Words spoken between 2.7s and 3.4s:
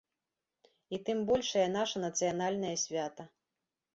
свята.